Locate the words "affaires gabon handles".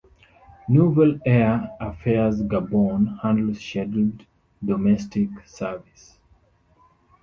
1.79-3.53